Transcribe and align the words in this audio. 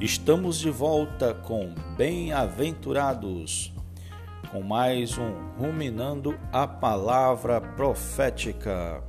Estamos 0.00 0.58
de 0.58 0.70
volta 0.70 1.34
com 1.34 1.74
Bem-aventurados, 1.94 3.70
com 4.50 4.62
mais 4.62 5.18
um 5.18 5.30
Ruminando 5.58 6.40
a 6.50 6.66
Palavra 6.66 7.60
Profética. 7.60 9.04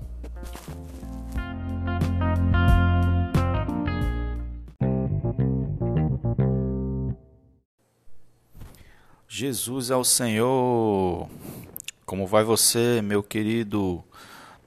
Jesus 9.29 9.89
é 9.91 9.95
o 9.95 10.03
Senhor. 10.03 11.29
Como 12.05 12.27
vai 12.27 12.43
você, 12.43 13.01
meu 13.01 13.23
querido, 13.23 14.03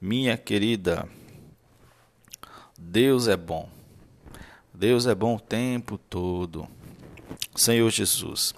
minha 0.01 0.39
querida? 0.39 1.07
Deus 2.79 3.29
é 3.29 3.37
bom. 3.37 3.74
Deus 4.77 5.07
é 5.07 5.15
bom 5.15 5.37
o 5.37 5.41
tempo 5.41 5.97
todo. 5.97 6.67
Senhor 7.55 7.89
Jesus, 7.91 8.53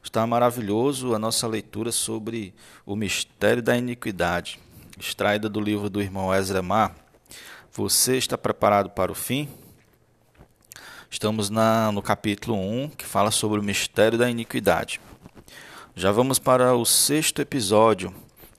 está 0.00 0.24
maravilhoso 0.24 1.16
a 1.16 1.18
nossa 1.18 1.48
leitura 1.48 1.90
sobre 1.90 2.54
o 2.86 2.94
mistério 2.94 3.60
da 3.60 3.76
iniquidade, 3.76 4.60
extraída 4.96 5.48
do 5.48 5.60
livro 5.60 5.90
do 5.90 6.00
irmão 6.00 6.32
Ezra 6.32 6.62
Mar. 6.62 6.94
Você 7.72 8.16
está 8.16 8.38
preparado 8.38 8.90
para 8.90 9.10
o 9.10 9.16
fim? 9.16 9.48
Estamos 11.10 11.50
na, 11.50 11.90
no 11.90 12.02
capítulo 12.02 12.56
1, 12.56 12.90
que 12.90 13.04
fala 13.04 13.32
sobre 13.32 13.58
o 13.58 13.64
mistério 13.64 14.16
da 14.16 14.30
iniquidade. 14.30 15.00
Já 15.96 16.12
vamos 16.12 16.38
para 16.38 16.72
o 16.76 16.84
sexto 16.84 17.42
episódio. 17.42 18.14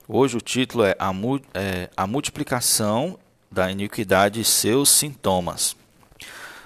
Hoje 0.06 0.36
o 0.36 0.40
título 0.40 0.84
é 0.84 0.94
A, 0.98 1.10
é, 1.54 1.88
a 1.96 2.06
Multiplicação 2.06 3.18
da 3.50 3.72
Iniquidade 3.72 4.38
e 4.38 4.44
seus 4.44 4.90
Sintomas. 4.90 5.79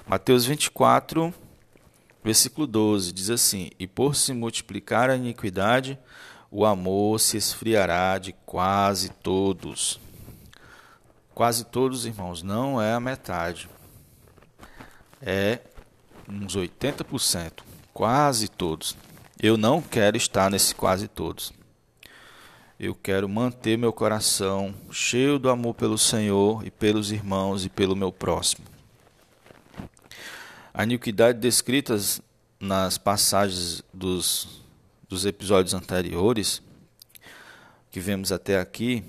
Mateus 0.06 0.44
24, 0.44 1.32
versículo 2.22 2.66
12, 2.66 3.10
diz 3.10 3.30
assim: 3.30 3.70
E 3.78 3.86
por 3.86 4.14
se 4.14 4.34
multiplicar 4.34 5.08
a 5.08 5.16
iniquidade, 5.16 5.98
o 6.50 6.66
amor 6.66 7.18
se 7.18 7.38
esfriará 7.38 8.18
de 8.18 8.34
quase 8.44 9.08
todos. 9.08 9.98
Quase 11.34 11.64
todos, 11.64 12.04
irmãos, 12.04 12.42
não 12.42 12.80
é 12.80 12.92
a 12.92 13.00
metade. 13.00 13.66
É 15.22 15.60
uns 16.28 16.54
80%, 16.54 17.62
quase 17.94 18.46
todos. 18.46 18.94
Eu 19.42 19.56
não 19.56 19.80
quero 19.80 20.18
estar 20.18 20.50
nesse 20.50 20.74
quase 20.74 21.08
todos. 21.08 21.50
Eu 22.78 22.94
quero 22.94 23.26
manter 23.26 23.78
meu 23.78 23.92
coração 23.92 24.74
cheio 24.90 25.38
do 25.38 25.48
amor 25.48 25.72
pelo 25.74 25.96
Senhor 25.96 26.62
e 26.66 26.70
pelos 26.70 27.10
irmãos 27.10 27.64
e 27.64 27.70
pelo 27.70 27.96
meu 27.96 28.12
próximo. 28.12 28.73
A 30.76 30.82
iniquidade 30.82 31.38
descritas 31.38 32.20
nas 32.58 32.98
passagens 32.98 33.80
dos, 33.94 34.60
dos 35.08 35.24
episódios 35.24 35.72
anteriores, 35.72 36.60
que 37.92 38.00
vemos 38.00 38.32
até 38.32 38.58
aqui, 38.58 39.04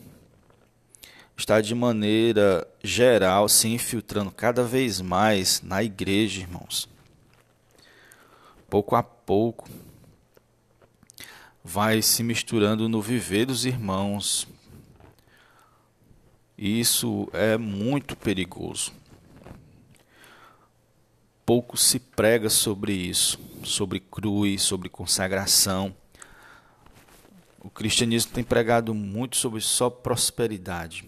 está 1.36 1.59
de 1.61 1.73
maneira 1.73 2.67
geral 2.83 3.49
se 3.49 3.67
infiltrando 3.67 4.30
cada 4.30 4.63
vez 4.63 5.02
mais 5.02 5.59
na 5.63 5.81
igreja, 5.81 6.41
irmãos. 6.41 6.88
Pouco 8.69 8.95
a 8.95 9.02
pouco, 9.02 9.67
vai 11.63 11.99
se 12.03 12.21
misturando 12.21 12.88
no 12.88 13.02
viver 13.02 13.47
dos 13.47 13.66
irmãos. 13.66 14.47
Isso 16.55 17.27
é 17.33 17.58
muito 17.58 18.16
perigoso 18.16 18.93
pouco 21.45 21.77
se 21.77 21.99
prega 21.99 22.49
sobre 22.49 22.91
isso, 22.93 23.39
sobre 23.63 23.99
cruz, 23.99 24.63
sobre 24.63 24.89
consagração. 24.89 25.95
O 27.59 27.70
cristianismo 27.70 28.33
tem 28.33 28.43
pregado 28.43 28.93
muito 28.93 29.37
sobre 29.37 29.61
só 29.61 29.89
prosperidade. 29.89 31.08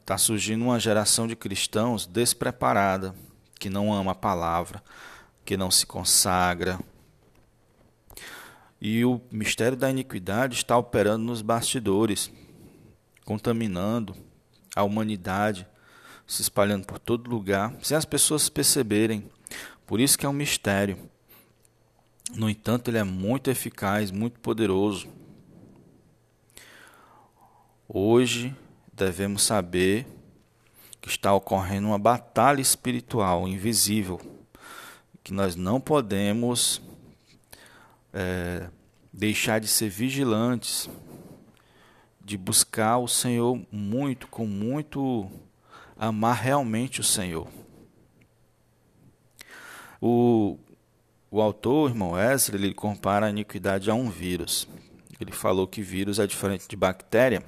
Está 0.00 0.16
surgindo 0.16 0.64
uma 0.64 0.80
geração 0.80 1.26
de 1.26 1.36
cristãos 1.36 2.06
despreparada, 2.06 3.14
que 3.58 3.68
não 3.68 3.92
ama 3.92 4.12
a 4.12 4.14
palavra, 4.14 4.82
que 5.44 5.56
não 5.56 5.70
se 5.70 5.84
consagra. 5.84 6.78
E 8.80 9.04
o 9.04 9.20
mistério 9.30 9.76
da 9.76 9.90
iniquidade 9.90 10.54
está 10.54 10.78
operando 10.78 11.24
nos 11.24 11.42
bastidores, 11.42 12.30
contaminando 13.24 14.14
a 14.74 14.84
humanidade 14.84 15.66
se 16.28 16.42
espalhando 16.42 16.84
por 16.84 16.98
todo 16.98 17.30
lugar, 17.30 17.74
sem 17.82 17.96
as 17.96 18.04
pessoas 18.04 18.50
perceberem. 18.50 19.28
Por 19.86 19.98
isso 19.98 20.18
que 20.18 20.26
é 20.26 20.28
um 20.28 20.32
mistério. 20.34 20.98
No 22.34 22.50
entanto, 22.50 22.90
ele 22.90 22.98
é 22.98 23.02
muito 23.02 23.50
eficaz, 23.50 24.10
muito 24.10 24.38
poderoso. 24.38 25.08
Hoje 27.88 28.54
devemos 28.92 29.42
saber 29.42 30.06
que 31.00 31.08
está 31.08 31.32
ocorrendo 31.32 31.86
uma 31.86 31.98
batalha 31.98 32.60
espiritual 32.60 33.48
invisível, 33.48 34.20
que 35.24 35.32
nós 35.32 35.56
não 35.56 35.80
podemos 35.80 36.82
é, 38.12 38.68
deixar 39.10 39.60
de 39.60 39.68
ser 39.68 39.88
vigilantes, 39.88 40.90
de 42.20 42.36
buscar 42.36 42.98
o 42.98 43.08
Senhor 43.08 43.58
muito, 43.72 44.28
com 44.28 44.46
muito 44.46 45.30
amar 45.98 46.36
realmente 46.36 47.00
o 47.00 47.04
Senhor. 47.04 47.48
O, 50.00 50.56
o 51.30 51.40
autor, 51.40 51.90
irmão 51.90 52.16
Ezra, 52.16 52.56
ele 52.56 52.72
compara 52.72 53.26
a 53.26 53.30
iniquidade 53.30 53.90
a 53.90 53.94
um 53.94 54.08
vírus. 54.08 54.68
Ele 55.20 55.32
falou 55.32 55.66
que 55.66 55.82
vírus 55.82 56.20
é 56.20 56.26
diferente 56.26 56.68
de 56.68 56.76
bactéria, 56.76 57.42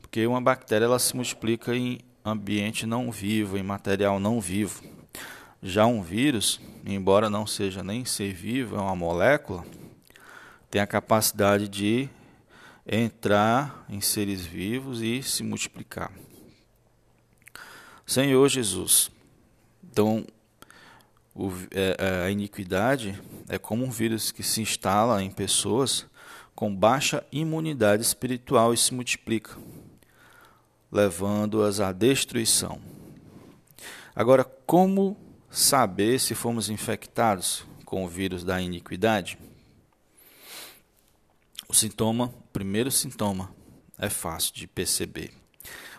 porque 0.00 0.24
uma 0.24 0.40
bactéria 0.40 0.84
ela 0.84 1.00
se 1.00 1.16
multiplica 1.16 1.74
em 1.74 1.98
ambiente 2.24 2.86
não 2.86 3.10
vivo, 3.10 3.58
em 3.58 3.62
material 3.64 4.20
não 4.20 4.40
vivo. 4.40 4.80
Já 5.60 5.86
um 5.86 6.00
vírus, 6.00 6.60
embora 6.86 7.28
não 7.28 7.46
seja 7.46 7.82
nem 7.82 8.04
ser 8.04 8.32
vivo, 8.32 8.76
é 8.76 8.80
uma 8.80 8.94
molécula, 8.94 9.64
tem 10.70 10.80
a 10.80 10.86
capacidade 10.86 11.68
de 11.68 12.08
entrar 12.86 13.84
em 13.88 14.00
seres 14.00 14.46
vivos 14.46 15.02
e 15.02 15.22
se 15.22 15.42
multiplicar. 15.42 16.12
Senhor 18.12 18.46
Jesus. 18.46 19.10
Então, 19.82 20.26
o, 21.34 21.50
é, 21.70 21.96
é, 21.98 22.26
a 22.26 22.30
iniquidade 22.30 23.18
é 23.48 23.56
como 23.56 23.86
um 23.86 23.90
vírus 23.90 24.30
que 24.30 24.42
se 24.42 24.60
instala 24.60 25.22
em 25.22 25.30
pessoas 25.30 26.04
com 26.54 26.76
baixa 26.76 27.24
imunidade 27.32 28.02
espiritual 28.02 28.74
e 28.74 28.76
se 28.76 28.92
multiplica, 28.92 29.56
levando-as 30.90 31.80
à 31.80 31.90
destruição. 31.90 32.82
Agora, 34.14 34.44
como 34.44 35.16
saber 35.50 36.20
se 36.20 36.34
fomos 36.34 36.68
infectados 36.68 37.64
com 37.86 38.04
o 38.04 38.08
vírus 38.08 38.44
da 38.44 38.60
iniquidade? 38.60 39.38
O 41.66 41.72
sintoma, 41.72 42.26
o 42.26 42.52
primeiro 42.52 42.90
sintoma, 42.90 43.50
é 43.98 44.10
fácil 44.10 44.52
de 44.52 44.66
perceber: 44.66 45.32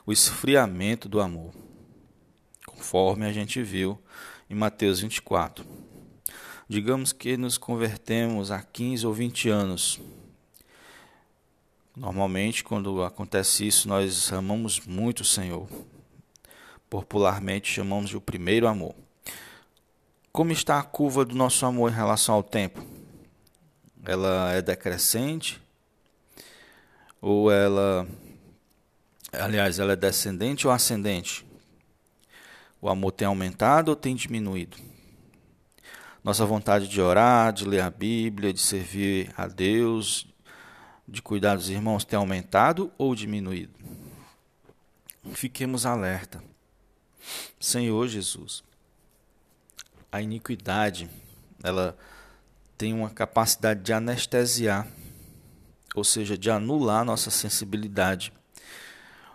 o 0.06 0.14
esfriamento 0.14 1.10
do 1.10 1.20
amor 1.20 1.63
conforme 2.84 3.26
a 3.26 3.32
gente 3.32 3.64
viu 3.64 3.98
em 4.50 4.54
Mateus 4.54 5.00
24. 5.00 5.66
Digamos 6.68 7.14
que 7.14 7.38
nos 7.38 7.58
convertemos 7.58 8.52
há 8.52 8.62
15 8.62 9.08
ou 9.08 9.14
20 9.14 9.48
anos. 9.48 10.02
Normalmente, 11.96 12.62
quando 12.62 13.02
acontece 13.02 13.66
isso, 13.66 13.88
nós 13.88 14.34
amamos 14.34 14.82
muito 14.82 15.22
o 15.22 15.26
Senhor. 15.26 15.66
Popularmente 16.90 17.72
chamamos 17.72 18.10
de 18.10 18.18
o 18.18 18.22
primeiro 18.22 18.68
amor. 18.68 18.94
Como 20.30 20.52
está 20.52 20.78
a 20.78 20.84
curva 20.84 21.24
do 21.24 21.36
nosso 21.36 21.66
amor 21.66 21.90
em 21.90 21.96
relação 21.96 22.36
ao 22.36 22.44
tempo? 22.44 22.86
Ela 24.04 24.52
é 24.52 24.62
decrescente? 24.62 25.62
Ou 27.22 27.50
ela, 27.50 28.06
aliás, 29.32 29.80
ela 29.80 29.94
é 29.94 29.96
descendente 29.96 30.68
ou 30.68 30.74
ascendente? 30.74 31.53
O 32.84 32.90
amor 32.90 33.14
tem 33.14 33.26
aumentado 33.26 33.88
ou 33.88 33.96
tem 33.96 34.14
diminuído? 34.14 34.76
Nossa 36.22 36.46
vontade 36.46 36.86
de 36.86 37.00
orar, 37.00 37.54
de 37.54 37.64
ler 37.64 37.80
a 37.80 37.90
Bíblia, 37.90 38.52
de 38.52 38.60
servir 38.60 39.34
a 39.38 39.48
Deus, 39.48 40.28
de 41.08 41.22
cuidar 41.22 41.56
dos 41.56 41.70
irmãos 41.70 42.04
tem 42.04 42.20
aumentado 42.20 42.92
ou 42.98 43.16
diminuído? 43.16 43.72
Fiquemos 45.32 45.86
alerta. 45.86 46.44
Senhor 47.58 48.06
Jesus, 48.10 48.66
a 50.12 50.22
iniquidade, 50.22 51.10
ela 51.64 51.98
tem 52.78 52.94
uma 52.94 53.10
capacidade 53.10 53.80
de 53.82 53.94
anestesiar, 53.94 54.86
ou 55.96 56.04
seja, 56.04 56.38
de 56.38 56.52
anular 56.52 57.06
nossa 57.06 57.32
sensibilidade 57.32 58.34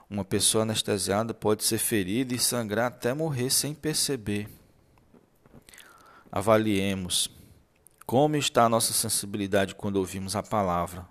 uma 0.08 0.24
pessoa 0.24 0.62
anestesiada 0.62 1.34
pode 1.34 1.64
ser 1.64 1.78
ferida 1.78 2.34
e 2.34 2.38
sangrar 2.38 2.86
até 2.86 3.12
morrer 3.12 3.50
sem 3.50 3.74
perceber. 3.74 4.48
avaliemos 6.30 7.30
como 8.06 8.36
está 8.36 8.64
a 8.64 8.68
nossa 8.70 8.94
sensibilidade 8.94 9.74
quando 9.74 9.96
ouvimos 9.96 10.34
a 10.34 10.42
palavra. 10.42 11.06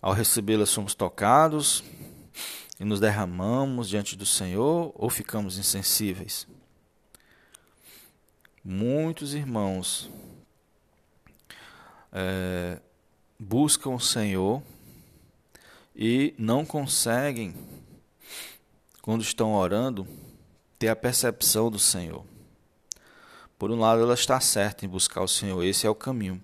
Ao 0.00 0.12
recebê-la, 0.12 0.66
somos 0.66 0.94
tocados 0.94 1.82
e 2.78 2.84
nos 2.84 3.00
derramamos 3.00 3.88
diante 3.88 4.14
do 4.14 4.26
Senhor 4.26 4.92
ou 4.94 5.08
ficamos 5.08 5.56
insensíveis? 5.56 6.46
Muitos 8.62 9.32
irmãos 9.32 10.10
é, 12.12 12.78
buscam 13.38 13.90
o 13.90 14.00
Senhor 14.00 14.62
e 15.96 16.34
não 16.38 16.64
conseguem, 16.64 17.54
quando 19.02 19.22
estão 19.22 19.54
orando, 19.54 20.06
ter 20.78 20.88
a 20.88 20.96
percepção 20.96 21.70
do 21.70 21.78
Senhor. 21.78 22.24
Por 23.58 23.70
um 23.70 23.78
lado, 23.78 24.00
ela 24.00 24.14
está 24.14 24.40
certa 24.40 24.86
em 24.86 24.88
buscar 24.88 25.22
o 25.22 25.28
Senhor, 25.28 25.62
esse 25.64 25.86
é 25.86 25.90
o 25.90 25.94
caminho. 25.94 26.40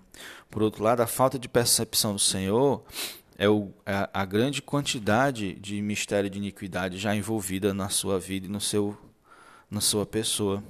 Por 0.49 0.61
outro 0.61 0.83
lado, 0.83 1.01
a 1.01 1.07
falta 1.07 1.39
de 1.39 1.47
percepção 1.47 2.13
do 2.13 2.19
Senhor 2.19 2.83
é, 3.37 3.47
o, 3.47 3.71
é 3.85 4.09
a 4.13 4.25
grande 4.25 4.61
quantidade 4.61 5.53
de 5.53 5.81
mistério 5.81 6.29
de 6.29 6.37
iniquidade 6.37 6.97
já 6.97 7.15
envolvida 7.15 7.73
na 7.73 7.87
sua 7.87 8.19
vida 8.19 8.47
e 8.47 8.49
no 8.49 8.59
seu, 8.59 8.97
na 9.71 9.79
sua 9.79 10.05
pessoa. 10.05 10.61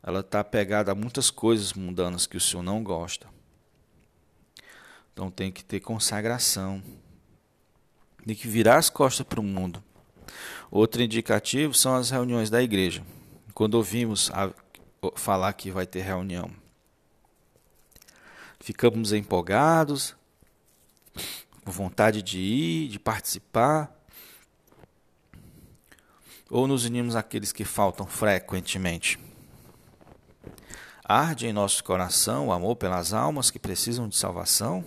Ela 0.00 0.20
está 0.20 0.44
pegada 0.44 0.92
a 0.92 0.94
muitas 0.94 1.30
coisas 1.30 1.72
mundanas 1.72 2.26
que 2.26 2.36
o 2.36 2.40
Senhor 2.40 2.62
não 2.62 2.82
gosta. 2.82 3.28
Então 5.12 5.30
tem 5.30 5.50
que 5.50 5.64
ter 5.64 5.80
consagração. 5.80 6.80
Tem 8.24 8.36
que 8.36 8.46
virar 8.46 8.76
as 8.76 8.88
costas 8.88 9.26
para 9.26 9.40
o 9.40 9.42
mundo. 9.42 9.82
Outro 10.70 11.02
indicativo 11.02 11.74
são 11.74 11.94
as 11.94 12.10
reuniões 12.10 12.50
da 12.50 12.62
igreja. 12.62 13.02
Quando 13.54 13.74
ouvimos 13.74 14.30
a, 14.32 14.50
falar 15.14 15.52
que 15.52 15.70
vai 15.70 15.86
ter 15.86 16.02
reunião, 16.02 16.50
ficamos 18.60 19.12
empolgados, 19.12 20.14
com 21.64 21.70
vontade 21.70 22.22
de 22.22 22.38
ir, 22.38 22.88
de 22.88 22.98
participar, 22.98 23.94
ou 26.50 26.66
nos 26.66 26.84
unimos 26.84 27.14
àqueles 27.14 27.52
que 27.52 27.64
faltam 27.64 28.06
frequentemente. 28.06 29.18
Arde 31.04 31.46
em 31.46 31.52
nosso 31.52 31.82
coração 31.84 32.48
o 32.48 32.52
amor 32.52 32.76
pelas 32.76 33.12
almas 33.12 33.50
que 33.50 33.58
precisam 33.58 34.08
de 34.08 34.16
salvação? 34.16 34.84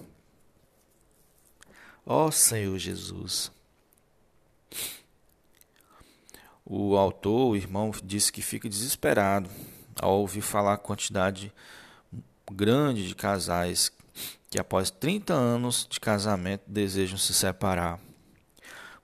Ó 2.05 2.27
oh, 2.27 2.31
Senhor 2.31 2.77
Jesus. 2.77 3.51
O 6.73 6.95
autor, 6.95 7.49
o 7.49 7.55
irmão, 7.57 7.91
disse 8.01 8.31
que 8.31 8.41
fica 8.41 8.69
desesperado 8.69 9.49
ao 9.99 10.21
ouvir 10.21 10.39
falar 10.39 10.75
a 10.75 10.77
quantidade 10.77 11.51
grande 12.49 13.09
de 13.09 13.13
casais 13.13 13.91
que, 14.49 14.57
após 14.57 14.89
30 14.89 15.33
anos 15.33 15.85
de 15.89 15.99
casamento, 15.99 16.63
desejam 16.65 17.17
se 17.17 17.33
separar. 17.33 17.99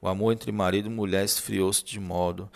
O 0.02 0.08
amor 0.08 0.32
entre 0.32 0.50
marido 0.50 0.88
e 0.88 0.90
mulher 0.90 1.26
esfriou-se 1.26 1.84
de 1.84 2.00
modo 2.00 2.50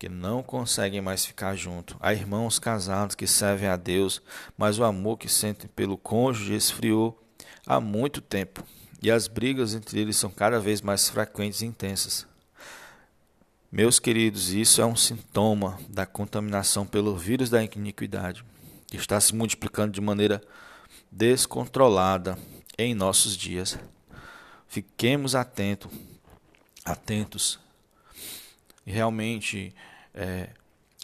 que 0.00 0.08
não 0.08 0.42
conseguem 0.42 1.00
mais 1.00 1.24
ficar 1.24 1.54
juntos. 1.54 1.96
Há 2.00 2.12
irmãos 2.12 2.58
casados 2.58 3.14
que 3.14 3.28
servem 3.28 3.68
a 3.68 3.76
Deus, 3.76 4.20
mas 4.58 4.80
o 4.80 4.84
amor 4.84 5.16
que 5.16 5.28
sentem 5.28 5.70
pelo 5.76 5.96
cônjuge 5.96 6.54
esfriou 6.56 7.16
há 7.64 7.78
muito 7.78 8.20
tempo 8.20 8.64
e 9.00 9.12
as 9.12 9.28
brigas 9.28 9.76
entre 9.76 10.00
eles 10.00 10.16
são 10.16 10.28
cada 10.28 10.58
vez 10.58 10.80
mais 10.80 11.08
frequentes 11.08 11.62
e 11.62 11.66
intensas. 11.66 12.26
Meus 13.70 13.98
queridos, 13.98 14.52
isso 14.52 14.80
é 14.80 14.86
um 14.86 14.94
sintoma 14.94 15.78
da 15.88 16.06
contaminação 16.06 16.86
pelo 16.86 17.16
vírus 17.16 17.50
da 17.50 17.62
iniquidade, 17.62 18.44
que 18.86 18.96
está 18.96 19.20
se 19.20 19.34
multiplicando 19.34 19.92
de 19.92 20.00
maneira 20.00 20.40
descontrolada 21.10 22.38
em 22.78 22.94
nossos 22.94 23.36
dias. 23.36 23.76
Fiquemos 24.68 25.34
atentos, 25.34 25.90
atentos 26.84 27.58
e 28.86 28.92
realmente 28.92 29.74
é, 30.14 30.50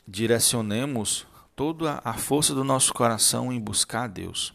direcionemos 0.07 1.27
toda 1.57 2.01
a 2.05 2.15
força 2.15 2.55
do 2.55 2.63
nosso 2.63 2.95
coração 2.95 3.53
em 3.53 3.61
buscar 3.61 4.05
a 4.05 4.09
Deus. 4.09 4.55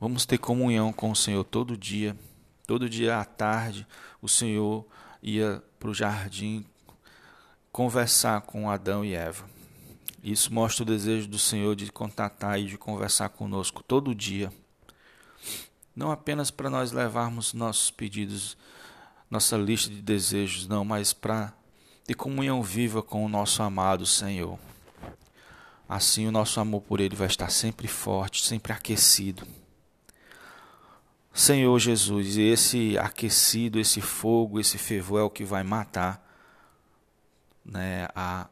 Vamos 0.00 0.24
ter 0.24 0.38
comunhão 0.38 0.90
com 0.90 1.10
o 1.10 1.16
Senhor 1.16 1.44
todo 1.44 1.76
dia. 1.76 2.16
Todo 2.66 2.88
dia 2.88 3.18
à 3.18 3.24
tarde, 3.24 3.86
o 4.22 4.28
Senhor 4.28 4.86
ia 5.22 5.62
para 5.78 5.88
o 5.88 5.94
jardim 5.94 6.64
conversar 7.70 8.40
com 8.42 8.68
Adão 8.68 9.04
e 9.04 9.14
Eva. 9.14 9.44
Isso 10.22 10.52
mostra 10.52 10.82
o 10.82 10.86
desejo 10.86 11.28
do 11.28 11.38
Senhor 11.38 11.74
de 11.74 11.90
contatar 11.90 12.60
e 12.60 12.66
de 12.66 12.76
conversar 12.76 13.28
conosco 13.30 13.82
todo 13.82 14.14
dia. 14.14 14.52
Não 15.94 16.10
apenas 16.10 16.50
para 16.50 16.70
nós 16.70 16.92
levarmos 16.92 17.52
nossos 17.52 17.90
pedidos, 17.90 18.56
nossa 19.30 19.56
lista 19.56 19.90
de 19.90 20.00
desejos, 20.00 20.66
não, 20.66 20.84
mas 20.84 21.12
para 21.12 21.52
ter 22.04 22.14
comunhão 22.14 22.62
viva 22.62 23.02
com 23.02 23.24
o 23.24 23.28
nosso 23.28 23.62
amado 23.62 24.06
Senhor. 24.06 24.58
Assim 25.88 26.26
o 26.26 26.32
nosso 26.32 26.58
amor 26.60 26.82
por 26.82 27.00
Ele 27.00 27.14
vai 27.14 27.26
estar 27.26 27.50
sempre 27.50 27.86
forte, 27.86 28.44
sempre 28.44 28.72
aquecido. 28.72 29.46
Senhor 31.32 31.78
Jesus, 31.78 32.36
esse 32.36 32.98
aquecido, 32.98 33.80
esse 33.80 34.00
fogo, 34.00 34.60
esse 34.60 34.76
fervor 34.76 35.20
é 35.20 35.22
o 35.22 35.30
que 35.30 35.44
vai 35.44 35.62
matar 35.62 36.22
né, 37.64 38.08
a 38.14 38.48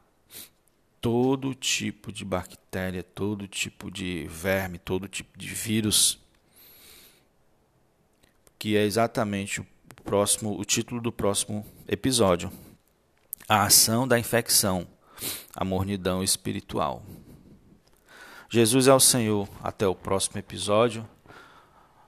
todo 1.01 1.55
tipo 1.55 2.13
de 2.13 2.25
bactéria, 2.25 3.03
todo 3.03 3.47
tipo 3.47 3.91
de 3.91 4.27
verme, 4.29 4.79
todo 4.79 5.09
tipo 5.09 5.39
de 5.39 5.49
vírus, 5.49 6.19
que 8.59 8.77
é 8.77 8.85
exatamente 8.85 9.61
o 9.61 9.67
próximo, 10.05 10.59
o 10.59 10.65
título 10.65 11.01
do 11.01 11.13
próximo 11.13 11.67
episódio. 11.89 12.51
A 13.49 13.65
ação 13.65 14.07
da 14.07 14.19
infecção, 14.19 14.87
a 15.55 15.65
mornidão 15.65 16.23
espiritual. 16.23 17.03
Jesus 18.49 18.89
é 18.89 18.93
o 18.93 19.01
Senhor. 19.01 19.49
Até 19.63 19.87
o 19.87 19.95
próximo 19.95 20.39
episódio. 20.39 21.09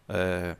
É, 0.08 0.56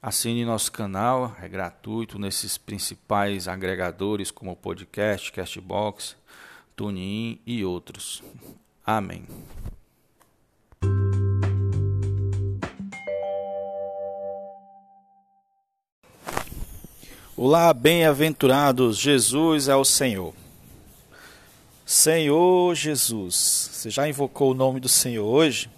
assine 0.00 0.44
nosso 0.44 0.72
canal, 0.72 1.36
é 1.40 1.48
gratuito 1.48 2.18
nesses 2.18 2.56
principais 2.58 3.46
agregadores 3.48 4.30
como 4.30 4.56
podcast, 4.56 5.30
Castbox, 5.32 6.16
TuneIn 6.74 7.40
e 7.46 7.64
outros. 7.64 8.22
Amém. 8.84 9.26
Olá, 17.36 17.72
bem-aventurados, 17.72 18.98
Jesus 18.98 19.68
é 19.68 19.76
o 19.76 19.84
Senhor. 19.84 20.34
Senhor 21.86 22.74
Jesus, 22.74 23.70
você 23.72 23.90
já 23.90 24.08
invocou 24.08 24.50
o 24.50 24.54
nome 24.54 24.80
do 24.80 24.88
Senhor 24.88 25.24
hoje? 25.24 25.70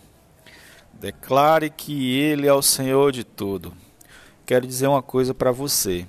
Declare 1.00 1.71
que 1.71 2.14
Ele 2.19 2.47
é 2.47 2.52
o 2.52 2.61
Senhor 2.61 3.11
de 3.11 3.25
tudo. 3.25 3.73
Quero 4.45 4.66
dizer 4.66 4.87
uma 4.87 5.00
coisa 5.00 5.33
para 5.33 5.50
você. 5.50 6.07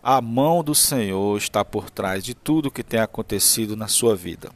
A 0.00 0.20
mão 0.20 0.62
do 0.62 0.72
Senhor 0.72 1.36
está 1.36 1.64
por 1.64 1.90
trás 1.90 2.22
de 2.22 2.32
tudo 2.32 2.70
que 2.70 2.84
tem 2.84 3.00
acontecido 3.00 3.76
na 3.76 3.88
sua 3.88 4.14
vida. 4.14 4.52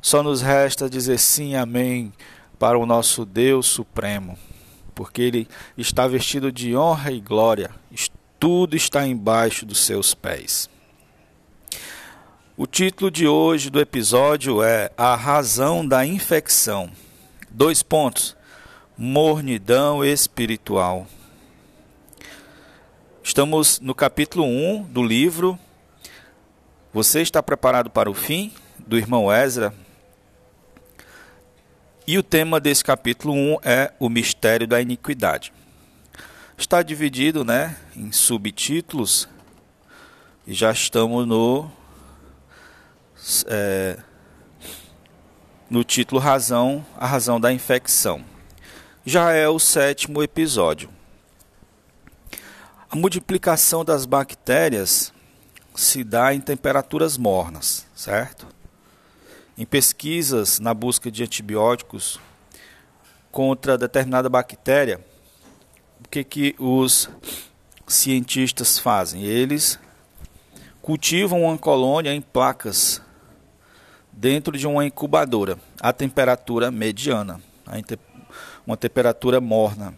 Só 0.00 0.22
nos 0.22 0.40
resta 0.40 0.88
dizer 0.88 1.18
sim, 1.18 1.56
amém, 1.56 2.12
para 2.56 2.78
o 2.78 2.86
nosso 2.86 3.24
Deus 3.24 3.66
Supremo, 3.66 4.38
porque 4.94 5.22
Ele 5.22 5.48
está 5.76 6.06
vestido 6.06 6.52
de 6.52 6.76
honra 6.76 7.10
e 7.10 7.20
glória, 7.20 7.72
tudo 8.38 8.76
está 8.76 9.04
embaixo 9.04 9.66
dos 9.66 9.84
seus 9.84 10.14
pés. 10.14 10.70
O 12.56 12.68
título 12.68 13.10
de 13.10 13.26
hoje 13.26 13.68
do 13.68 13.80
episódio 13.80 14.62
é 14.62 14.92
A 14.96 15.16
Razão 15.16 15.84
da 15.84 16.06
Infecção. 16.06 16.88
Dois 17.50 17.82
pontos 17.82 18.36
mornidão 18.96 20.04
espiritual. 20.04 21.06
Estamos 23.22 23.80
no 23.80 23.92
capítulo 23.92 24.44
1 24.44 24.84
do 24.84 25.02
livro 25.02 25.58
Você 26.92 27.20
está 27.20 27.42
preparado 27.42 27.90
para 27.90 28.08
o 28.08 28.14
fim? 28.14 28.52
do 28.86 28.98
irmão 28.98 29.32
Ezra. 29.32 29.74
E 32.06 32.18
o 32.18 32.22
tema 32.22 32.60
desse 32.60 32.84
capítulo 32.84 33.32
1 33.32 33.56
é 33.62 33.92
o 33.98 34.10
mistério 34.10 34.66
da 34.66 34.80
iniquidade. 34.80 35.52
Está 36.56 36.82
dividido 36.82 37.44
né, 37.44 37.76
em 37.96 38.12
subtítulos 38.12 39.26
e 40.46 40.52
já 40.52 40.70
estamos 40.70 41.26
no, 41.26 41.70
é, 43.46 43.96
no 45.70 45.82
título 45.82 46.20
Razão, 46.20 46.84
a 46.96 47.06
razão 47.06 47.40
da 47.40 47.50
infecção 47.50 48.33
já 49.04 49.32
é 49.32 49.48
o 49.48 49.58
sétimo 49.58 50.22
episódio. 50.22 50.88
A 52.90 52.96
multiplicação 52.96 53.84
das 53.84 54.06
bactérias 54.06 55.12
se 55.74 56.04
dá 56.04 56.32
em 56.32 56.40
temperaturas 56.40 57.16
mornas, 57.16 57.86
certo? 57.94 58.46
em 59.56 59.64
pesquisas 59.64 60.58
na 60.58 60.74
busca 60.74 61.10
de 61.10 61.22
antibióticos 61.22 62.20
contra 63.30 63.78
determinada 63.78 64.28
bactéria, 64.28 65.04
o 66.04 66.08
que, 66.08 66.24
que 66.24 66.56
os 66.58 67.08
cientistas 67.86 68.78
fazem? 68.78 69.22
Eles 69.22 69.78
cultivam 70.82 71.42
uma 71.42 71.58
colônia 71.58 72.12
em 72.12 72.20
placas 72.20 73.00
dentro 74.12 74.56
de 74.56 74.66
uma 74.66 74.84
incubadora 74.84 75.58
a 75.80 75.92
temperatura 75.92 76.70
mediana, 76.70 77.40
uma 78.66 78.76
temperatura 78.76 79.40
morna. 79.40 79.94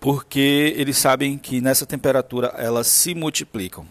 Porque 0.00 0.74
eles 0.76 0.98
sabem 0.98 1.38
que 1.38 1.60
nessa 1.60 1.86
temperatura 1.86 2.48
elas 2.58 2.86
se 2.86 3.14
multiplicam. 3.14 3.86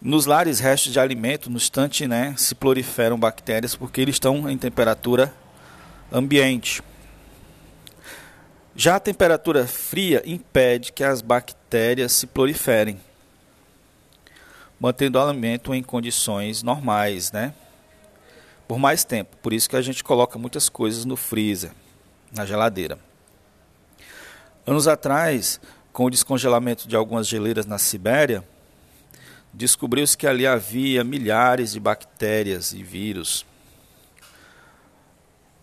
Nos 0.00 0.26
lares 0.26 0.60
restos 0.60 0.92
de 0.92 1.00
alimento, 1.00 1.50
no 1.50 1.56
instante, 1.56 2.06
né, 2.06 2.34
se 2.36 2.54
proliferam 2.54 3.18
bactérias 3.18 3.74
porque 3.74 4.00
eles 4.00 4.14
estão 4.14 4.48
em 4.48 4.56
temperatura 4.56 5.34
ambiente. 6.12 6.82
Já 8.76 8.94
a 8.94 9.00
temperatura 9.00 9.66
fria 9.66 10.22
impede 10.24 10.92
que 10.92 11.02
as 11.02 11.20
bactérias 11.20 12.12
se 12.12 12.28
proliferem, 12.28 13.00
mantendo 14.78 15.18
o 15.18 15.22
alimento 15.22 15.74
em 15.74 15.82
condições 15.82 16.62
normais, 16.62 17.32
né? 17.32 17.52
Por 18.68 18.78
mais 18.78 19.02
tempo. 19.02 19.36
Por 19.38 19.54
isso 19.54 19.68
que 19.68 19.76
a 19.76 19.82
gente 19.82 20.04
coloca 20.04 20.38
muitas 20.38 20.68
coisas 20.68 21.06
no 21.06 21.16
freezer, 21.16 21.72
na 22.30 22.44
geladeira. 22.44 22.98
Anos 24.66 24.86
atrás, 24.86 25.58
com 25.90 26.04
o 26.04 26.10
descongelamento 26.10 26.86
de 26.86 26.94
algumas 26.94 27.26
geleiras 27.26 27.64
na 27.64 27.78
Sibéria, 27.78 28.44
descobriu-se 29.54 30.16
que 30.16 30.26
ali 30.26 30.46
havia 30.46 31.02
milhares 31.02 31.72
de 31.72 31.80
bactérias 31.80 32.74
e 32.74 32.82
vírus 32.82 33.46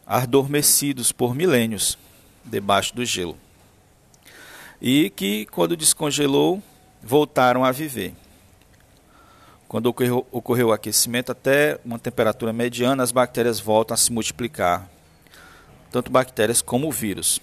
adormecidos 0.07 1.11
por 1.11 1.33
milênios 1.33 1.97
debaixo 2.43 2.95
do 2.95 3.03
gelo. 3.05 3.37
E 4.81 5.09
que, 5.09 5.45
quando 5.47 5.75
descongelou, 5.75 6.61
voltaram 7.01 7.63
a 7.63 7.71
viver. 7.71 8.13
Quando 9.67 9.87
ocorreu, 9.87 10.27
ocorreu 10.31 10.67
o 10.67 10.71
aquecimento 10.71 11.31
até 11.31 11.79
uma 11.83 11.97
temperatura 11.97 12.53
mediana, 12.53 13.03
as 13.03 13.11
bactérias 13.11 13.59
voltam 13.59 13.95
a 13.95 13.97
se 13.97 14.11
multiplicar, 14.11 14.87
tanto 15.91 16.11
bactérias 16.11 16.61
como 16.61 16.91
vírus. 16.91 17.41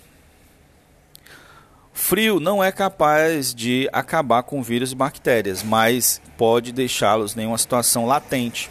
Frio 1.93 2.41
não 2.41 2.63
é 2.63 2.73
capaz 2.73 3.55
de 3.55 3.89
acabar 3.93 4.43
com 4.45 4.63
vírus 4.63 4.93
e 4.93 4.95
bactérias, 4.95 5.63
mas 5.63 6.23
pode 6.39 6.73
deixá-los 6.73 7.37
em 7.37 7.47
uma 7.47 7.59
situação 7.59 8.07
latente, 8.07 8.71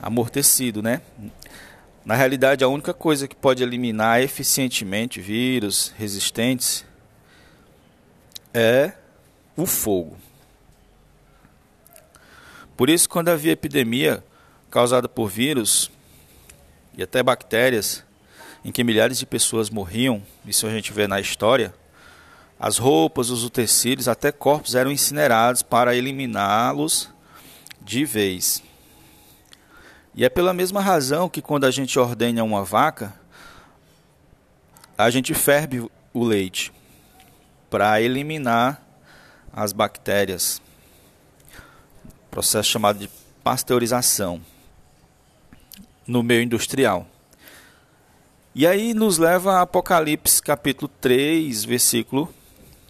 amortecido, 0.00 0.82
né? 0.82 1.02
Na 2.04 2.14
realidade, 2.14 2.62
a 2.62 2.68
única 2.68 2.94
coisa 2.94 3.26
que 3.26 3.34
pode 3.34 3.62
eliminar 3.62 4.20
eficientemente 4.20 5.20
vírus 5.20 5.92
resistentes 5.96 6.84
é 8.52 8.92
o 9.56 9.66
fogo. 9.66 10.16
Por 12.76 12.90
isso, 12.90 13.08
quando 13.08 13.28
havia 13.28 13.52
epidemia 13.52 14.24
causada 14.70 15.08
por 15.08 15.28
vírus 15.28 15.90
e 16.96 17.02
até 17.02 17.22
bactérias, 17.22 18.04
em 18.64 18.72
que 18.72 18.82
milhares 18.82 19.18
de 19.18 19.26
pessoas 19.26 19.70
morriam, 19.70 20.22
isso 20.44 20.66
a 20.66 20.70
gente 20.70 20.92
vê 20.92 21.06
na 21.06 21.20
história, 21.20 21.74
as 22.58 22.78
roupas, 22.78 23.30
os 23.30 23.44
utensílios, 23.44 24.08
até 24.08 24.32
corpos 24.32 24.74
eram 24.74 24.90
incinerados 24.90 25.62
para 25.62 25.94
eliminá-los 25.94 27.10
de 27.80 28.04
vez. 28.04 28.62
E 30.14 30.24
é 30.24 30.28
pela 30.28 30.54
mesma 30.54 30.80
razão 30.80 31.28
que 31.28 31.42
quando 31.42 31.64
a 31.64 31.70
gente 31.70 31.98
ordenha 31.98 32.42
uma 32.42 32.64
vaca, 32.64 33.12
a 34.96 35.10
gente 35.10 35.34
ferve 35.34 35.88
o 36.12 36.24
leite 36.24 36.72
para 37.68 38.00
eliminar 38.00 38.80
as 39.52 39.72
bactérias. 39.72 40.62
Processo 42.34 42.68
chamado 42.68 42.98
de 42.98 43.08
pasteurização 43.44 44.40
no 46.04 46.20
meio 46.20 46.42
industrial. 46.42 47.06
E 48.52 48.66
aí 48.66 48.92
nos 48.92 49.18
leva 49.18 49.52
a 49.52 49.60
Apocalipse 49.60 50.42
capítulo 50.42 50.90
3, 51.00 51.64
versículo 51.64 52.34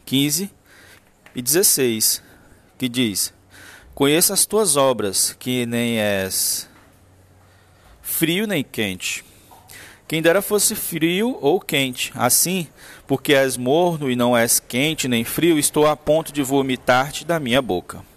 15 0.07 0.51
e 1.35 1.43
16, 1.43 2.23
que 2.79 2.89
diz: 2.89 3.35
Conheça 3.95 4.33
as 4.33 4.47
tuas 4.47 4.77
obras, 4.79 5.37
que 5.39 5.67
nem 5.67 6.01
és 6.01 6.67
frio 8.01 8.47
nem 8.47 8.65
quente. 8.65 9.23
Quem 10.09 10.23
dera 10.23 10.41
fosse 10.41 10.75
frio 10.75 11.37
ou 11.43 11.61
quente. 11.61 12.11
Assim, 12.15 12.67
porque 13.07 13.35
és 13.35 13.59
morno 13.59 14.11
e 14.11 14.17
não 14.17 14.35
és 14.35 14.59
quente 14.59 15.07
nem 15.07 15.23
frio, 15.23 15.59
estou 15.59 15.87
a 15.87 15.95
ponto 15.95 16.33
de 16.33 16.43
vomitar-te 16.43 17.27
da 17.27 17.39
minha 17.39 17.61
boca. 17.61 18.14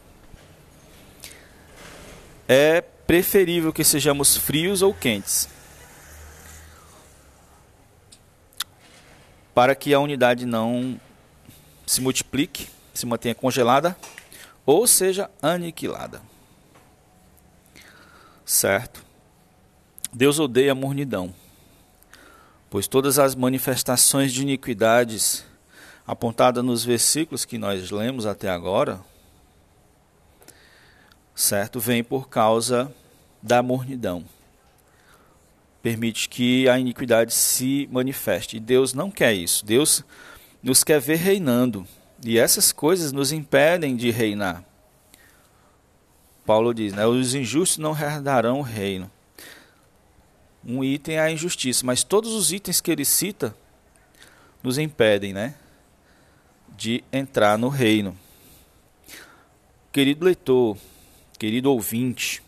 É 2.48 2.82
preferível 2.82 3.74
que 3.74 3.84
sejamos 3.84 4.38
frios 4.38 4.82
ou 4.82 4.94
quentes 4.94 5.50
para 9.58 9.74
que 9.74 9.92
a 9.92 10.00
unidade 10.00 10.46
não 10.46 11.01
se 11.84 12.00
multiplique, 12.00 12.68
se 12.94 13.08
mantenha 13.08 13.34
congelada 13.34 13.98
ou 14.63 14.86
seja 14.86 15.32
aniquilada. 15.42 16.22
Certo? 18.46 19.04
Deus 20.13 20.38
odeia 20.38 20.74
a 20.74 20.75
mornidão, 20.75 21.34
pois 22.70 22.88
todas 22.88 23.18
as 23.18 23.34
manifestações 23.34 24.32
de 24.32 24.44
iniquidades 24.44 25.44
apontadas 26.06 26.63
nos 26.63 26.86
versículos 26.86 27.44
que 27.44 27.58
nós 27.58 27.89
lemos 27.89 28.27
até 28.27 28.50
agora, 28.50 29.00
certo, 31.39 31.79
vem 31.79 32.03
por 32.03 32.27
causa 32.27 32.94
da 33.41 33.63
mornidão 33.63 34.25
permite 35.88 36.27
que 36.27 36.67
a 36.67 36.77
iniquidade 36.77 37.34
se 37.34 37.88
manifeste. 37.89 38.58
E 38.58 38.60
Deus 38.60 38.94
não 38.94 39.10
quer 39.10 39.34
isso. 39.34 39.65
Deus 39.65 40.03
nos 40.62 40.84
quer 40.84 41.00
ver 41.00 41.15
reinando. 41.15 41.88
E 42.25 42.38
essas 42.38 42.74
coisas 42.74 43.13
nos 43.13 43.32
impedem 43.32 43.96
de 43.96 44.12
reinar. 44.12 44.65
Paulo 46.46 46.74
diz, 46.74 46.91
né, 46.91 47.06
os 47.06 47.34
injustos 47.34 47.77
não 47.77 47.91
herdarão 47.98 48.60
o 48.60 48.63
reino. 48.63 49.10
Um 50.65 50.84
item 50.84 51.15
é 51.15 51.22
a 51.22 51.32
injustiça, 51.32 51.86
mas 51.86 52.03
todos 52.03 52.34
os 52.34 52.51
itens 52.51 52.82
que 52.82 52.91
ele 52.91 53.06
cita 53.06 53.56
nos 54.62 54.77
impedem, 54.77 55.32
né, 55.32 55.56
de 56.75 57.01
entrar 57.13 57.58
no 57.58 57.70
reino. 57.70 58.17
Querido 59.89 60.25
leitor, 60.25 60.77
querido 61.38 61.72
ouvinte, 61.72 62.41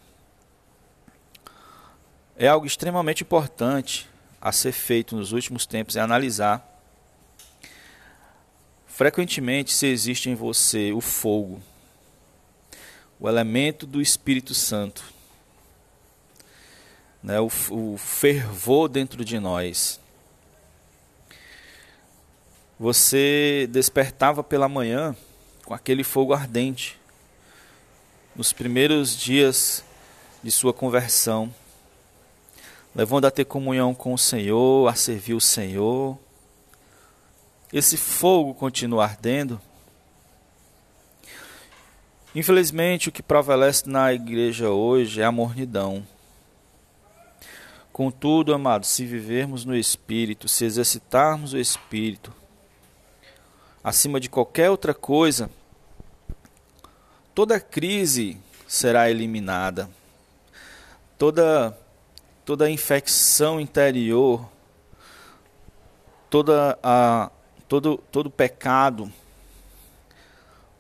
é 2.36 2.48
algo 2.48 2.65
extremamente 2.65 3.24
importante 3.24 4.10
a 4.41 4.51
ser 4.51 4.72
feito 4.72 5.15
nos 5.15 5.31
últimos 5.31 5.65
tempos 5.65 5.96
é 5.96 6.00
analisar 6.00 6.65
frequentemente 9.00 9.72
se 9.72 9.88
existe 9.88 10.29
em 10.29 10.36
você 10.36 10.91
o 10.91 11.00
fogo, 11.00 11.62
o 13.17 13.29
elemento 13.29 13.88
do 13.88 14.01
Espírito 14.01 14.53
Santo, 14.53 15.05
né, 17.24 17.39
o, 17.39 17.50
o 17.69 17.98
fervor 17.98 18.89
dentro 18.89 19.24
de 19.24 19.39
nós. 19.39 20.01
Você 22.77 23.69
despertava 23.72 24.43
pela 24.43 24.67
manhã 24.67 25.15
com 25.63 25.74
aquele 25.74 26.03
fogo 26.03 26.34
ardente 26.34 26.99
nos 28.39 28.53
primeiros 28.53 29.17
dias 29.17 29.84
de 30.41 30.50
sua 30.50 30.72
conversão 30.72 31.53
levando 32.96 33.25
a 33.25 33.31
ter 33.31 33.43
comunhão 33.43 33.93
com 33.93 34.13
o 34.13 34.17
Senhor, 34.17 34.88
a 34.88 34.96
servir 34.96 35.34
o 35.34 35.41
Senhor. 35.41 36.17
Esse 37.74 37.98
fogo 37.98 38.53
continua 38.53 39.03
ardendo. 39.03 39.60
Infelizmente, 42.34 43.10
o 43.10 43.12
que 43.12 43.22
prevalece 43.22 43.89
na 43.89 44.13
igreja 44.13 44.69
hoje 44.69 45.19
é 45.19 45.25
a 45.25 45.34
mornidão. 45.34 46.08
Contudo, 47.91 48.53
amados, 48.53 48.88
se 48.88 49.05
vivermos 49.05 49.65
no 49.65 49.75
Espírito, 49.75 50.48
se 50.48 50.63
exercitarmos 50.63 51.51
o 51.51 51.58
Espírito, 51.58 52.34
acima 53.84 54.17
de 54.17 54.29
qualquer 54.29 54.69
outra 54.69 54.93
coisa, 54.93 55.50
toda 57.33 57.59
crise 57.59 58.38
será 58.67 59.09
eliminada. 59.09 59.89
Toda 61.17 61.77
toda 62.50 62.67
infecção 62.67 63.59
interior, 63.62 64.50
toda 66.31 66.79
a, 66.81 67.29
todo, 67.67 68.00
todo 68.12 68.27
pecado, 68.31 69.12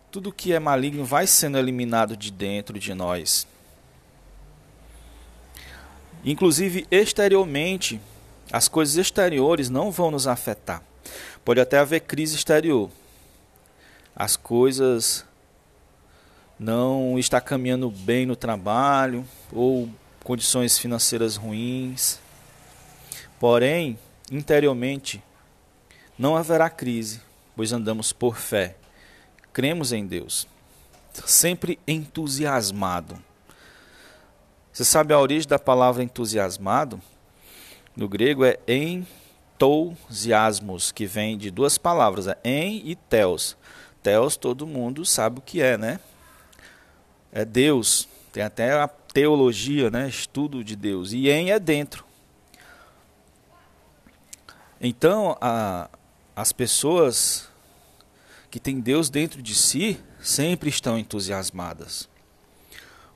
tudo 0.09 0.33
que 0.33 0.51
é 0.51 0.57
maligno 0.57 1.05
vai 1.05 1.27
sendo 1.27 1.59
eliminado 1.59 2.17
de 2.17 2.31
dentro 2.31 2.79
de 2.79 2.91
nós. 2.95 3.45
Inclusive 6.25 6.87
exteriormente, 6.89 8.01
as 8.51 8.67
coisas 8.67 8.97
exteriores 8.97 9.69
não 9.69 9.91
vão 9.91 10.09
nos 10.09 10.25
afetar. 10.25 10.81
Pode 11.45 11.61
até 11.61 11.77
haver 11.77 11.99
crise 11.99 12.35
exterior. 12.35 12.89
As 14.15 14.35
coisas 14.35 15.23
não 16.59 17.17
está 17.17 17.39
caminhando 17.39 17.89
bem 17.89 18.25
no 18.25 18.35
trabalho 18.35 19.25
ou 19.51 19.89
condições 20.23 20.77
financeiras 20.77 21.37
ruins. 21.37 22.19
Porém, 23.39 23.97
interiormente 24.29 25.23
não 26.17 26.35
haverá 26.35 26.69
crise, 26.69 27.21
pois 27.55 27.71
andamos 27.71 28.11
por 28.11 28.35
fé. 28.35 28.75
Cremos 29.53 29.93
em 29.93 30.05
Deus. 30.05 30.45
Sempre 31.25 31.79
entusiasmado. 31.87 33.17
Você 34.71 34.83
sabe 34.83 35.13
a 35.13 35.19
origem 35.19 35.47
da 35.47 35.57
palavra 35.57 36.03
entusiasmado? 36.03 37.01
No 37.95 38.07
grego 38.07 38.43
é 38.45 38.59
entousiasmos, 39.59 40.91
que 40.91 41.05
vem 41.05 41.37
de 41.37 41.49
duas 41.51 41.77
palavras, 41.77 42.27
é 42.27 42.37
en 42.43 42.81
e 42.85 42.95
teos. 42.95 43.57
Teos 44.03 44.37
todo 44.37 44.67
mundo 44.67 45.05
sabe 45.05 45.39
o 45.39 45.41
que 45.41 45.61
é, 45.61 45.77
né? 45.77 45.99
É 47.31 47.45
Deus. 47.45 48.07
Tem 48.31 48.43
até 48.43 48.73
a 48.73 48.87
teologia, 48.87 49.89
né? 49.89 50.07
Estudo 50.07 50.63
de 50.63 50.75
Deus. 50.75 51.11
E 51.11 51.29
em 51.29 51.51
é 51.51 51.59
dentro. 51.59 52.05
Então, 54.81 55.37
a, 55.41 55.89
as 56.35 56.51
pessoas 56.51 57.49
que 58.49 58.59
têm 58.59 58.79
Deus 58.79 59.09
dentro 59.09 59.41
de 59.41 59.53
si 59.53 59.99
sempre 60.21 60.69
estão 60.69 60.97
entusiasmadas. 60.97 62.09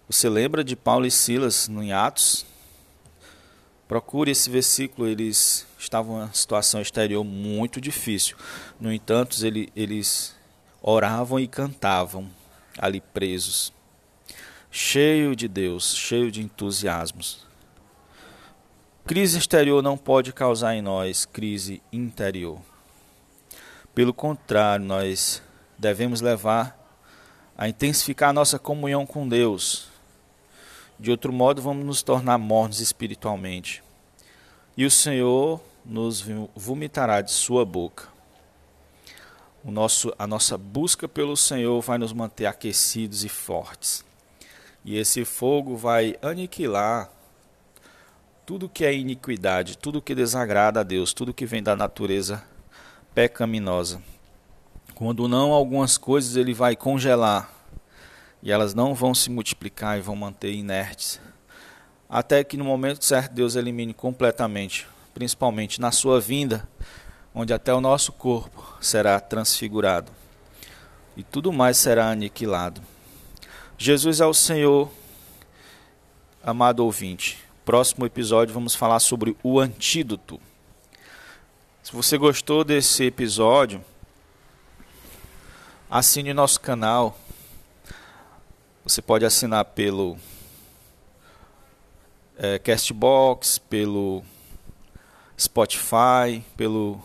Você 0.07 0.29
lembra 0.29 0.63
de 0.63 0.75
Paulo 0.75 1.05
e 1.05 1.11
Silas 1.11 1.67
no 1.67 1.81
Atos? 1.95 2.45
Procure 3.87 4.31
esse 4.31 4.49
versículo, 4.49 5.07
eles 5.07 5.65
estavam 5.77 6.17
em 6.17 6.19
uma 6.21 6.33
situação 6.33 6.81
exterior 6.81 7.23
muito 7.23 7.79
difícil. 7.79 8.35
No 8.79 8.91
entanto, 8.91 9.35
ele, 9.45 9.71
eles 9.75 10.35
oravam 10.81 11.39
e 11.39 11.47
cantavam 11.47 12.29
ali 12.77 12.99
presos, 12.99 13.71
cheio 14.75 15.35
de 15.35 15.47
Deus, 15.47 15.95
cheio 15.95 16.31
de 16.31 16.41
entusiasmos. 16.41 17.45
Crise 19.05 19.37
exterior 19.37 19.83
não 19.83 19.95
pode 19.95 20.33
causar 20.33 20.73
em 20.73 20.81
nós 20.81 21.25
crise 21.25 21.79
interior. 21.91 22.59
Pelo 23.93 24.11
contrário, 24.11 24.83
nós 24.83 25.43
devemos 25.77 26.21
levar 26.21 26.75
a 27.55 27.69
intensificar 27.69 28.31
a 28.31 28.33
nossa 28.33 28.57
comunhão 28.57 29.05
com 29.05 29.29
Deus, 29.29 29.89
de 30.99 31.11
outro 31.11 31.31
modo, 31.31 31.61
vamos 31.61 31.85
nos 31.85 32.01
tornar 32.01 32.39
mornos 32.39 32.79
espiritualmente. 32.79 33.83
E 34.75 34.85
o 34.85 34.91
Senhor 34.91 35.61
nos 35.85 36.25
vomitará 36.55 37.21
de 37.21 37.31
sua 37.31 37.63
boca. 37.63 38.07
O 39.63 39.69
nosso, 39.69 40.11
a 40.17 40.25
nossa 40.25 40.57
busca 40.57 41.07
pelo 41.07 41.37
Senhor 41.37 41.79
vai 41.79 41.99
nos 41.99 42.11
manter 42.11 42.47
aquecidos 42.47 43.23
e 43.23 43.29
fortes. 43.29 44.03
E 44.85 44.97
esse 44.97 45.23
fogo 45.23 45.77
vai 45.77 46.15
aniquilar 46.21 47.09
tudo 48.45 48.67
que 48.67 48.83
é 48.83 48.93
iniquidade, 48.93 49.77
tudo 49.77 50.01
que 50.01 50.13
desagrada 50.13 50.81
a 50.81 50.83
Deus, 50.83 51.13
tudo 51.13 51.33
que 51.33 51.45
vem 51.45 51.63
da 51.63 51.75
natureza 51.75 52.43
pecaminosa. 53.15 54.01
Quando 54.93 55.27
não, 55.27 55.53
algumas 55.53 55.97
coisas 55.97 56.35
ele 56.35 56.53
vai 56.53 56.75
congelar 56.75 57.49
e 58.41 58.51
elas 58.51 58.73
não 58.73 58.93
vão 58.93 59.15
se 59.15 59.29
multiplicar 59.29 59.97
e 59.97 60.01
vão 60.01 60.15
manter 60.15 60.51
inertes. 60.51 61.19
Até 62.09 62.43
que 62.43 62.57
no 62.57 62.65
momento 62.65 63.05
certo 63.05 63.33
Deus 63.33 63.55
elimine 63.55 63.93
completamente, 63.93 64.85
principalmente 65.13 65.79
na 65.79 65.91
sua 65.91 66.19
vinda, 66.19 66.67
onde 67.33 67.53
até 67.53 67.73
o 67.73 67.81
nosso 67.81 68.11
corpo 68.11 68.77
será 68.81 69.19
transfigurado 69.19 70.11
e 71.15 71.23
tudo 71.23 71.53
mais 71.53 71.77
será 71.77 72.09
aniquilado. 72.09 72.81
Jesus 73.85 74.21
é 74.21 74.25
o 74.25 74.33
Senhor, 74.33 74.89
amado 76.41 76.85
ouvinte. 76.85 77.43
Próximo 77.65 78.05
episódio 78.05 78.53
vamos 78.53 78.73
falar 78.73 79.01
sobre 79.01 79.35
o 79.43 79.59
antídoto. 79.59 80.39
Se 81.83 81.91
você 81.91 82.17
gostou 82.17 82.63
desse 82.63 83.03
episódio, 83.03 83.83
assine 85.89 86.33
nosso 86.33 86.61
canal 86.61 87.19
você 88.85 89.01
pode 89.01 89.25
assinar 89.25 89.65
pelo 89.65 90.17
é, 92.37 92.57
Castbox, 92.59 93.57
pelo 93.57 94.23
Spotify, 95.37 96.41
pelo, 96.55 97.01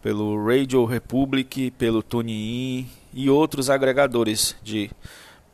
pelo 0.00 0.46
Radio 0.46 0.84
Republic, 0.84 1.72
pelo 1.72 2.04
TuneIn 2.04 2.88
e 3.12 3.28
outros 3.28 3.68
agregadores 3.68 4.54
de 4.62 4.92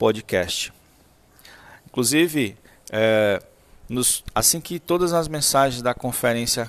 podcast. 0.03 0.73
Inclusive, 1.87 2.57
é, 2.91 3.41
nos, 3.89 4.25
assim 4.35 4.61
que 4.61 4.81
todas 4.81 5.13
as 5.13 5.29
mensagens 5.29 5.81
da 5.81 5.95
conferência 5.95 6.69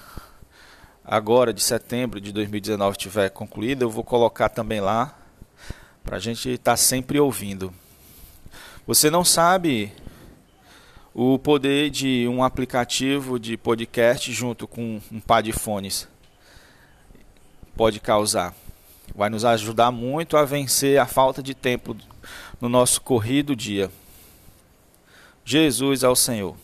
agora 1.04 1.52
de 1.52 1.63
setembro 1.63 2.22
de 2.22 2.32
2019 2.32 2.96
estiver 2.96 3.32
concluída, 3.32 3.84
eu 3.84 3.89
vou 3.89 4.04
colocar 4.04 4.50
também 4.50 4.80
lá 4.80 5.17
para 6.04 6.17
a 6.17 6.19
gente 6.19 6.48
estar 6.48 6.74
tá 6.74 6.78
sempre 6.78 7.19
ouvindo. 7.19 7.74
Você 8.86 9.10
não 9.10 9.26
sabe 9.26 9.91
o 11.12 11.39
poder 11.39 11.89
de 11.89 12.28
um 12.28 12.43
aplicativo 12.43 13.39
de 13.39 13.58
podcast 13.58 14.32
junto 14.32 14.67
com 14.67 15.02
um 15.12 15.19
par 15.19 15.41
de 15.41 15.52
fones 15.52 16.08
pode 17.76 18.00
causar. 18.00 18.54
Vai 19.15 19.32
nos 19.32 19.43
ajudar 19.43 19.89
muito 19.89 20.38
a 20.38 20.46
vencer 20.46 21.00
a 21.00 21.08
falta 21.08 21.41
de 21.41 21.56
tempo 21.56 21.98
no 22.63 22.69
nosso 22.69 23.02
corrido 23.02 23.58
dia. 23.58 23.91
Jesus 25.43 26.02
ao 26.02 26.15
Senhor. 26.15 26.56